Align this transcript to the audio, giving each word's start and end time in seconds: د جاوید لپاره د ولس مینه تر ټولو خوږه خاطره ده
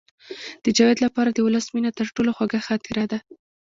د 0.63 0.65
جاوید 0.77 0.99
لپاره 1.05 1.29
د 1.31 1.39
ولس 1.47 1.65
مینه 1.73 1.91
تر 1.99 2.07
ټولو 2.15 2.31
خوږه 2.37 2.59
خاطره 2.67 3.03
ده 3.11 3.19